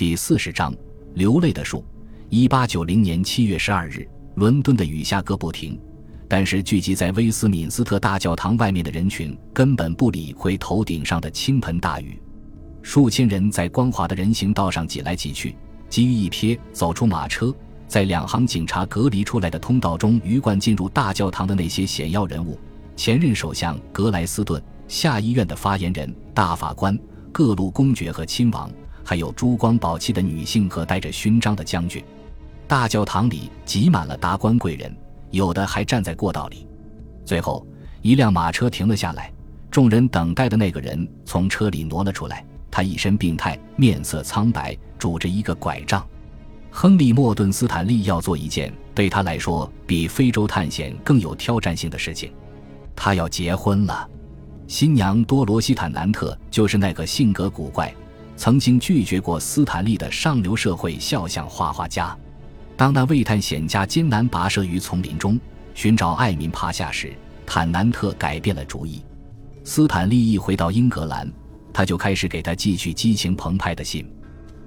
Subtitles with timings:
[0.00, 0.74] 第四十章，
[1.12, 1.84] 流泪的树。
[2.30, 5.78] 一八九零年七月十二日，伦敦的雨下个不停，
[6.26, 12.18] 但是聚集在威斯敏斯特大教堂外面的人群根本不理会头顶上的倾盆大雨。
[12.80, 15.54] 数千人在光滑的人行道上挤来挤去，
[15.90, 17.54] 急于一瞥走出马车，
[17.86, 22.58] 在两行警察隔离出来的通道中鱼贯进入大教堂的那些显要人物：
[22.96, 24.62] 前任首相格莱斯顿。
[24.88, 26.98] 下议院的发言人、大法官、
[27.30, 28.68] 各路公爵和亲王，
[29.10, 32.00] 还有珠光宝气的女性和带着勋章的将军，
[32.68, 34.96] 大教堂里挤满了达官贵人，
[35.32, 36.64] 有的还站在过道里。
[37.24, 37.66] 最后，
[38.02, 39.32] 一辆马车停了下来，
[39.68, 46.06] 众人等待的那个人从车里挪了出来，他一身病态，面色苍白，拄着一个拐杖。
[46.70, 52.32] 亨利·莫顿·斯坦利要做一件对他来说比非洲探险更有挑战性的事情，
[52.94, 54.08] 他要结婚了。
[54.68, 57.92] 新娘多罗西坦南特就是那个性格古怪、
[58.40, 62.16] 曾经拒绝过斯坦利的上流社会肖像画画家。
[62.74, 65.38] 当那位探险家艰难跋涉于丛林中
[65.74, 67.12] 寻找艾民帕夏时，
[67.44, 69.04] 坦南特改变了主意。
[69.62, 71.30] 斯坦利一回到英格兰，
[71.70, 74.10] 他就开始给他寄去激情澎湃的信。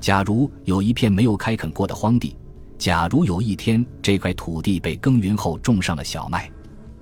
[0.00, 2.36] 假如有一片没有开垦过的荒地，
[2.76, 6.50] 假如有一天这块土地被耕耘后种上了小麦，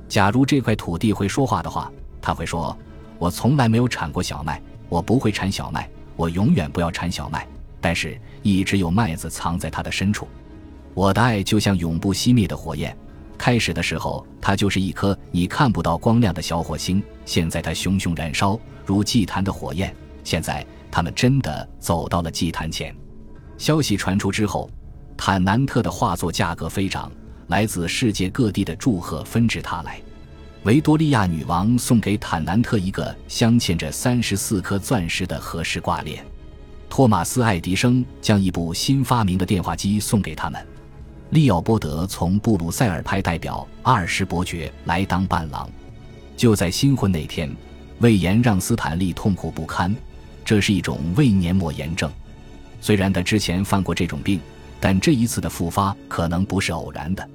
[0.07, 1.91] 假如这块土地会说话的话，
[2.21, 2.77] 他会说。
[3.19, 7.47] 我从来没有产过小麦，我不会产小麦，我永远不要产小麦。
[7.81, 10.27] 但是，一直有麦子藏在它的深处。
[10.93, 12.95] 我的爱就像永不熄灭的火焰，
[13.39, 17.01] 开始的时候，它就是一颗你看不到光亮的小火星。
[17.25, 19.95] 现在，它熊熊燃烧，如祭坛的火焰。
[20.25, 22.93] 现在，他们真的走到了祭坛前。
[23.57, 24.69] 消息传出之后，
[25.17, 27.13] 坦南特的画作价格飞涨，
[27.47, 30.01] 来自世界各地的祝贺纷至沓来。
[30.69, 36.23] 维多利亚女王送给坦南特一个镶嵌着三十四颗钻石的和氏挂链。
[36.91, 40.63] 托马斯·爱迪生将一部新发明的电话机送给他们。
[41.31, 45.67] 利奥波德从布鲁塞尔派代表阿尔什伯爵来当伴郎。
[46.37, 47.51] 就在新婚那天，
[48.01, 49.97] 胃炎让斯坦利痛苦不堪。
[50.45, 52.13] 这是一种胃黏膜炎症。
[52.83, 54.39] 虽然他之前犯过这种病，
[54.79, 57.27] 但这一次的复发可能不是偶然的。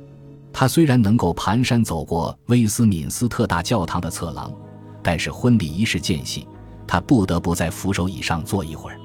[0.54, 4.54] 他虽然能够蹒跚走过威斯敏斯特大教堂的侧廊，
[5.02, 6.48] 但是婚礼仪式间隙，
[6.88, 9.00] 他不得不在扶手椅上坐一会儿。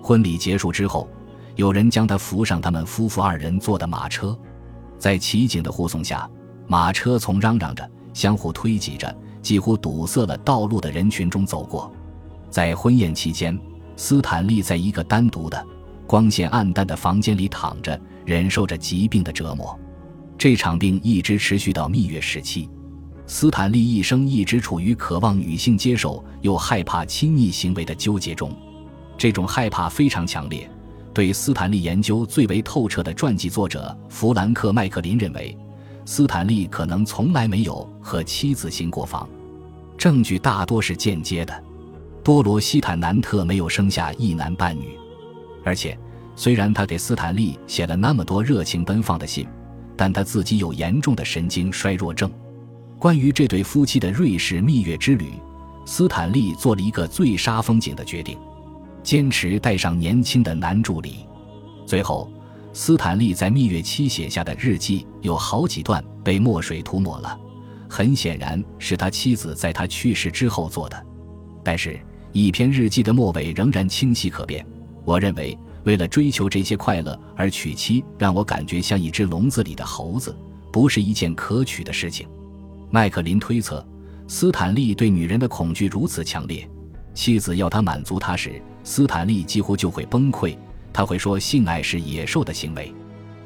[0.00, 1.08] 婚礼结束之后，
[1.56, 4.38] 有人将他扶上他们夫妇二人坐的马车，
[4.96, 6.30] 在骑警的护送下，
[6.68, 9.12] 马车从嚷嚷着、相互推挤着、
[9.42, 11.92] 几乎堵塞了道路的人群中走过。
[12.50, 13.58] 在婚宴期间，
[13.96, 15.66] 斯坦利在一个单独的、
[16.06, 19.76] 光线暗淡的房间里躺着，忍受着疾病的折磨。
[20.36, 22.68] 这场病一直持续到蜜月时期，
[23.26, 28.54] 斯坦利一生一直处于渴望女性接受又害怕亲昵行为的纠结中。
[29.16, 30.68] 这种害怕非常强烈。
[31.14, 35.56] 对斯坦利研究最为透彻的传记作者弗兰克·麦克林认为，
[36.04, 39.28] 斯坦利可能从来没有和妻子行过房，
[39.96, 41.64] 证据大多是间接的。
[42.24, 44.98] 多罗西坦南特没有生下一男半女，
[45.62, 45.96] 而且
[46.34, 49.46] 虽然他给斯坦利写了那么多热情奔放的信。
[49.96, 52.30] 但他自己有严重的神经衰弱症。
[52.98, 55.32] 关于这对夫妻的瑞士蜜月之旅，
[55.84, 58.38] 斯坦利做了一个最杀风景的决定：
[59.02, 61.26] 坚持带上年轻的男助理。
[61.86, 62.30] 最后，
[62.72, 67.38] 斯坦利在蜜月期写下的日记有好几段被墨水涂抹了，
[67.88, 71.06] 很显然是他妻子在他去世之后做的。
[71.62, 72.00] 但是，
[72.32, 74.64] 一篇日记的末尾仍然清晰可辨。
[75.04, 75.56] 我认为。
[75.84, 80.36] 为了追求这些快乐而娶妻，让我感觉像一只笼子里的猴子，
[80.72, 82.26] 不是一件可取的事情。
[82.90, 83.86] 麦克林推测，
[84.26, 86.68] 斯坦利对女人的恐惧如此强烈，
[87.14, 90.56] 妻子要他满足他时，斯坦利几乎就会崩溃。
[90.92, 92.92] 他会说性爱是野兽的行为。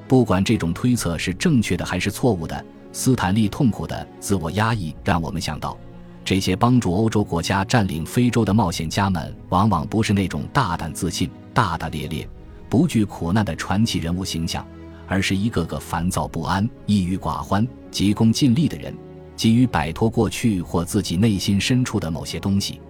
[0.07, 5.77] 不管这种推测是正确的还是错误的，斯坦利痛苦的自我压抑让我们想到，
[6.25, 11.31] 这些帮助欧洲国家占领非洲的冒险家们，往往不是那种大胆自信。
[11.59, 12.25] 大大咧咧、
[12.69, 14.65] 不惧苦难的传奇人物形象，
[15.09, 18.97] 而是一个个烦躁不安、抑郁寡欢、急功近利的人，
[19.35, 22.81] 急于摆脱过去或自己内心深处的某些东西。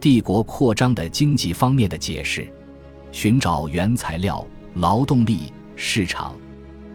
[0.00, 2.52] 帝国扩张的经济方面的解释，
[3.12, 4.44] 寻找原材料、
[4.74, 6.34] 劳动力、市场，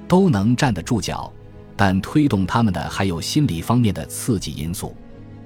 [0.09, 1.31] 都能站得住脚，
[1.77, 4.93] 但推动他们的还有心理方面的刺激因素。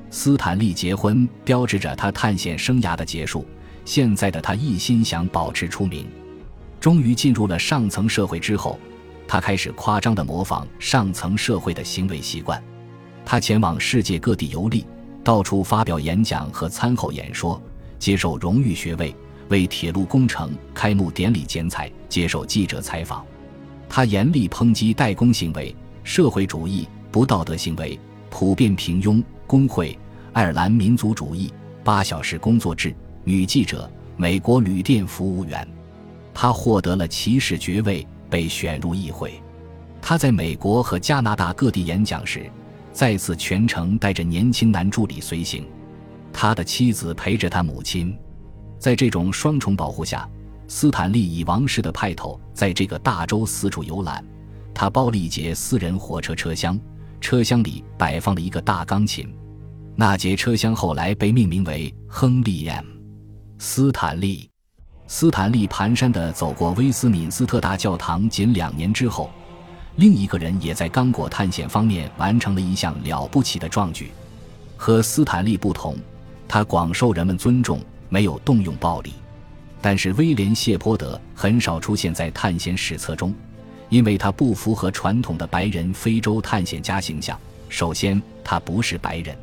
[0.10, 3.46] 斯坦利结婚标志着他探险生涯的结束。
[3.88, 6.06] 现在的他一心想保持出名，
[6.78, 8.78] 终于进入了上层社会之后，
[9.26, 12.62] 他开始夸张地模仿上层社会的行为习惯。
[13.24, 14.86] 他前往世界各地游历，
[15.24, 17.62] 到处发表演讲和餐后演说，
[17.98, 19.16] 接受荣誉学位，
[19.48, 23.26] 为铁路工程开幕典礼剪彩，接受记者采访。
[23.88, 25.74] 他严厉抨击代工行为、
[26.04, 27.98] 社会主义不道德行为、
[28.30, 29.98] 普遍平庸、工会、
[30.34, 31.54] 爱尔兰民族主义、
[31.86, 32.94] 八小时工作制、
[33.28, 35.68] 女记者、美国旅店服务员。
[36.34, 39.34] 他获得了骑士爵位，被选入议会。
[40.02, 42.50] 他在美国和加拿大各地演讲时，
[42.94, 45.68] 再次全程带着年轻男助理随行。
[46.32, 48.18] 他的妻子陪着他母亲。
[48.80, 50.26] 在这种双重保护下，
[50.70, 54.24] 斯坦利以王室的派头在这个大洲四处游览。
[54.74, 56.80] 他包了一节私人火车车厢，
[57.20, 59.28] 车厢里摆放了一个大钢琴。
[59.98, 62.86] 那节车厢后来被命名为亨利 ·M·
[63.60, 64.50] 斯坦利。
[65.08, 68.30] 斯坦利蹒跚地走过威斯敏斯特大教堂。
[68.30, 69.32] 仅两年之后，
[69.96, 74.12] 另一个人也在刚果探险方面完成了一项了不起的壮举。
[74.76, 75.98] 和斯坦利不同，
[76.48, 77.82] 他广受人们尊重。
[78.10, 79.12] 没有动用暴力，
[79.82, 83.36] 但是威廉·谢泼德很少出现在探险史册中，
[83.90, 87.38] 因为他不符合传统的白人非洲探险家形象。
[87.68, 89.38] 首先，他不是白人。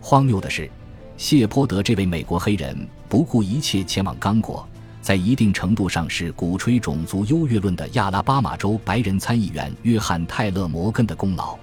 [0.00, 0.68] 荒谬的是，
[1.16, 2.76] 谢泼德这位美国黑人
[3.12, 4.66] 不顾一切前往刚果，
[5.02, 11.54] 在一定程度上是鼓吹种族优越论的亚拉巴马州白人参议员约翰·泰勒·摩根的功劳。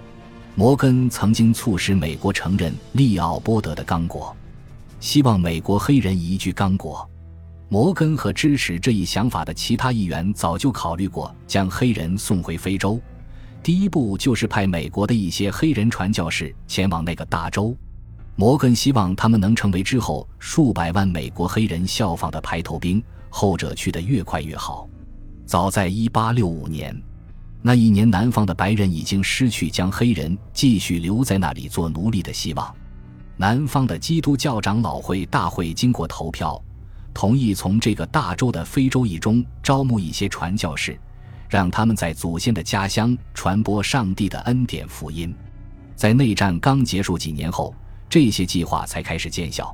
[0.53, 4.37] 摩根曾经促使美国承认利奥波德的刚果。
[4.99, 7.09] 希望美国黑人移居刚果。
[7.67, 13.01] 摩根和支持这一想法的其他议员早就考虑过将黑人送回非洲。
[13.63, 17.75] 第一步就是派美国的一些黑人传教士前往那个大洲。
[18.39, 24.87] 摩根希望他们能成为之后数百万美国黑人效仿的排头兵，后者去得越快越好。
[25.45, 27.03] 早在1865年，
[27.61, 32.73] 那一年南方的白人已经失去将黑人继续留在那里做奴隶的希望。
[33.35, 36.57] 南方的基督教长老会大会经过投票，
[37.13, 40.97] 同意从这个大洲的非洲裔中招募一些传教士，
[41.49, 45.35] 让他们在祖先的家乡传播上帝的恩典福音。
[45.93, 47.75] 在内战刚结束几年后，
[48.09, 49.73] 这些计划才开始见效。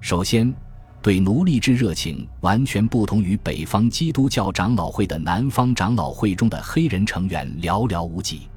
[0.00, 0.54] 首先，
[1.02, 8.48] 对奴隶制热情完全不同于北方基督教长老会的南方长老会中的黑人成员寥寥无几。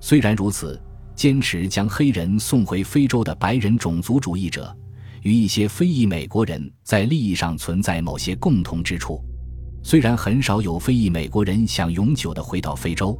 [0.00, 0.80] 虽然如此。
[1.16, 4.76] 坚持将黑人送回非洲的白人种族主义者，
[5.22, 9.18] 与一些非裔美国人在利益上存在某些共同之处。
[9.82, 13.18] 虽然很少有非裔美国人想永久地回到非洲，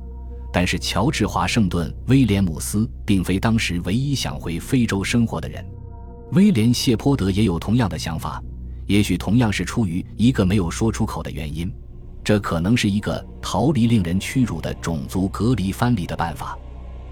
[0.57, 5.63] 但是乔治·华盛顿·威廉姆斯并非当时唯一想回非洲生活的人。
[6.33, 8.43] 威廉·谢泼德也有同样的想法，
[8.87, 11.71] 也许同样是出于一个没有说出口的原因。
[12.25, 16.59] 这可能是一个逃离令人屈辱的种族隔离藩篱的办法。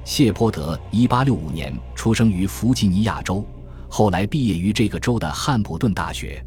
[0.04, 3.44] 谢泼德1865年出生于弗吉尼亚州，
[3.90, 6.42] 后来毕业于这个州的汉普顿大学，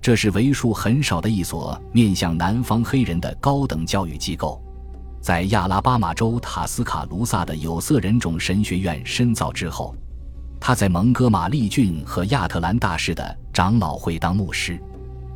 [0.00, 4.60] 这是为数很少的一所面向南方黑人的高等教育机构。
[5.22, 9.94] 在亚拉巴马州塔斯卡卢萨的有色人种神学院深造之后，
[10.58, 14.76] 他在蒙哥马利郡和亚特兰大市的长老会当牧师，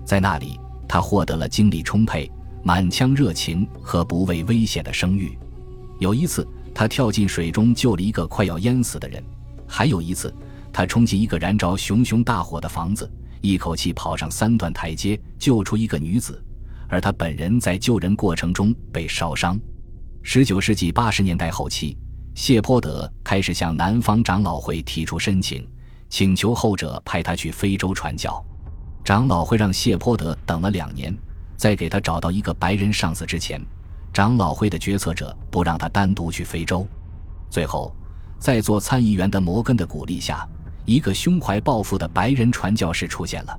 [0.04, 2.28] 在那里他获得了精力充沛、
[2.64, 5.38] 满腔热情和不畏危险的声誉。
[6.00, 6.46] 有一次。
[6.78, 9.24] 他跳进水中救了一个快要淹死的人，
[9.66, 10.30] 还有一次，
[10.70, 13.10] 他冲进一个燃着熊熊大火的房子，
[13.40, 16.38] 一口气跑上三段台阶救出一个女子，
[16.86, 19.58] 而他本人在救人过程中被烧伤。
[20.28, 21.96] 十九世纪八十年代后期，
[22.34, 25.64] 谢泼德开始向南方长老会提出申请，
[26.08, 28.44] 请求后者派他去非洲传教。
[29.04, 31.16] 长老会让谢泼德等了两年，
[31.56, 33.64] 在给他找到一个白人上司之前。
[34.12, 36.84] 长老会的决策者不让他单独去非洲。
[37.48, 37.94] 最后，
[38.36, 40.44] 在做参议员的摩根的鼓励下，
[40.84, 43.56] 一个胸怀抱负的白人传教士出现了。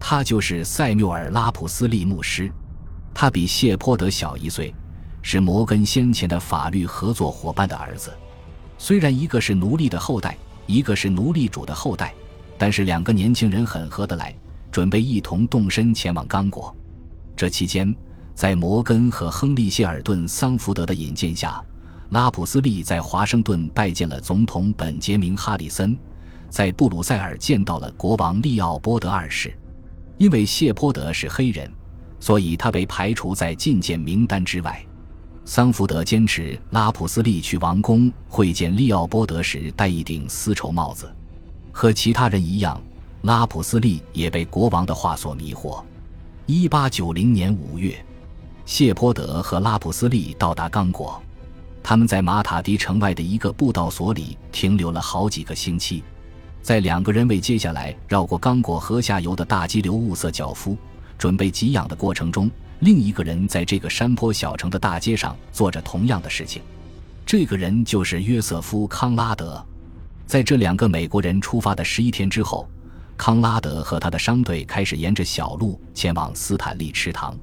[0.00, 2.50] 他就是塞缪尔·拉普斯利牧师。
[3.12, 4.74] 他比谢泼德小一岁，
[5.30, 8.10] 是摩根先前的法律合作伙伴的儿子。
[8.78, 12.14] 虽然一个是奴隶的后代，一个是奴隶主的后代，
[12.56, 14.34] 但是两个年轻人很合得来，
[14.72, 16.74] 准备一同动身前往刚果。
[17.36, 17.94] 这期间。
[18.34, 21.62] 在摩根和亨利·谢尔顿·桑福德的引荐下，
[22.10, 25.94] 拉普斯利在华盛顿拜见了总统本杰明·哈里森，
[26.48, 29.52] 在布鲁塞尔见到了国王利奥波德二世。
[30.16, 31.70] 因为谢泼德是黑人，
[32.18, 34.82] 所以他被排除在觐见名单之外。
[35.50, 41.10] 桑福德坚持拉普斯利去王宫会见利奥波德时戴一顶丝绸帽子。
[41.72, 42.78] 和其他人一样，
[43.22, 45.82] 拉普斯利也被国王的话所迷惑。
[46.44, 47.96] 一八九零年五月。
[48.66, 51.18] 谢泼德和拉普斯利到达刚果，
[51.82, 56.04] 他们在马塔迪城外的一个布道所里停留了好几个星期。
[56.60, 60.76] 在两个人为接下来绕过刚果河下游的大激流物色脚夫，
[61.16, 62.50] 准备给养的过程中，
[62.80, 66.62] 另一个人在这个山坡小城的大街上做着同样的事情。
[67.26, 69.64] 这个人就是约瑟夫·康拉德。
[70.26, 72.68] 在这两个美国人出发的十一天之后，
[73.16, 77.36] 康拉德和他的商队开始沿着小路前往斯坦利池塘。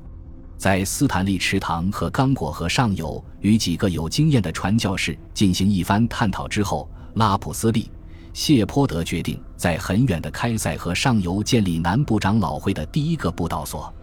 [0.57, 7.91] 在斯坦利池塘和刚果河上游，与几个有经验的传教士进行一番探讨之后，拉普斯利。
[8.33, 13.93] 谢泼德决定在很远的开塞河上游建立南部长老会的第一个布道所。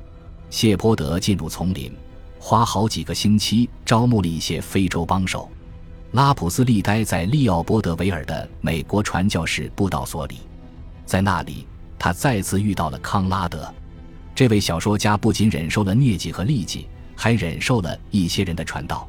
[0.53, 1.91] 谢泼德进入丛林，
[2.39, 5.51] 花好几个星期招募了一些非洲帮手。
[6.11, 10.41] 拉普斯利待在利奥波德维尔的美国传教士布道所里，
[11.07, 11.67] 在那里
[11.99, 13.67] 他再次遇到了康拉德。
[14.35, 19.09] 这位小说家不仅忍受了疟疾和痢疾，还忍受了一些人的传道。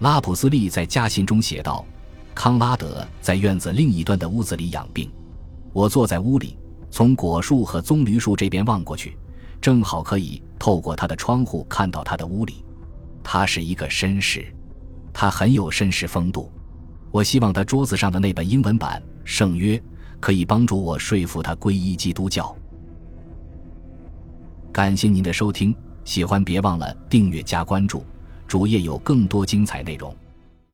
[0.00, 1.86] 拉普斯利在家信中写道。
[2.34, 5.08] 康拉德在院子另一端的屋子里养病，
[5.72, 6.56] 我坐在屋里，
[6.90, 9.16] 从果树和棕榈树这边望过去，
[9.62, 12.64] 正好可以透过他的窗户看到他的屋里。
[13.22, 14.44] 他是一个绅士，
[15.12, 16.50] 他很有绅士风度。
[17.12, 19.78] 我希望他桌子上的那本英文版《圣约》
[20.18, 22.54] 可以帮助我说服他皈依基督教。
[24.72, 25.72] 感谢您的收听，
[26.04, 28.04] 喜欢别忘了订阅加关注，
[28.48, 30.12] 主页有更多精彩内容。